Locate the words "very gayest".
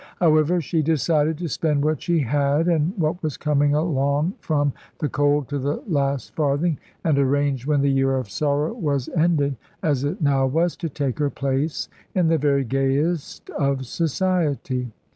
12.39-13.51